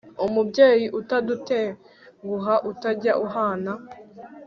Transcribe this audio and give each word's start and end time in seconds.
umubyeyi 0.25 0.87
utadutenguha, 0.99 2.55
utajya 2.71 3.13
uhana 3.25 3.73